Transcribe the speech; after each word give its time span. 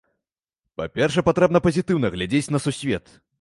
Па-першае 0.79 1.23
патрэбна 1.29 1.59
пазітыўна 1.67 2.13
глядзець 2.17 2.51
на 2.57 2.63
сусвет. 2.65 3.15